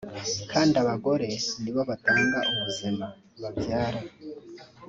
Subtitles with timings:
[0.51, 1.29] kandi abagore
[1.61, 3.05] nibo batanga ubuzima
[3.41, 3.99] (babyara)